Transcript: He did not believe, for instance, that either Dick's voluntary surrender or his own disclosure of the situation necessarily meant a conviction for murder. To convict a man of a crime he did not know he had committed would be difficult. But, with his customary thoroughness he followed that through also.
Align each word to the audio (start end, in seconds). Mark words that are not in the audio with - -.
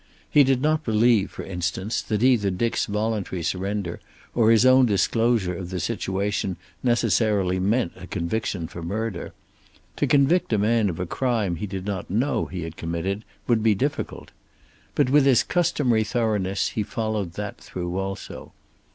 He 0.31 0.43
did 0.43 0.63
not 0.63 0.83
believe, 0.83 1.29
for 1.29 1.43
instance, 1.43 2.01
that 2.01 2.23
either 2.23 2.49
Dick's 2.49 2.87
voluntary 2.87 3.43
surrender 3.43 3.99
or 4.33 4.49
his 4.49 4.65
own 4.65 4.87
disclosure 4.87 5.53
of 5.55 5.69
the 5.69 5.79
situation 5.79 6.57
necessarily 6.81 7.59
meant 7.59 7.91
a 7.95 8.07
conviction 8.07 8.67
for 8.67 8.81
murder. 8.81 9.31
To 9.97 10.07
convict 10.07 10.51
a 10.53 10.57
man 10.57 10.89
of 10.89 10.99
a 10.99 11.05
crime 11.05 11.57
he 11.57 11.67
did 11.67 11.85
not 11.85 12.09
know 12.09 12.45
he 12.47 12.63
had 12.63 12.77
committed 12.77 13.23
would 13.47 13.61
be 13.61 13.75
difficult. 13.75 14.31
But, 14.95 15.11
with 15.11 15.27
his 15.27 15.43
customary 15.43 16.03
thoroughness 16.03 16.69
he 16.69 16.81
followed 16.81 17.33
that 17.33 17.59
through 17.59 17.95
also. 17.95 18.53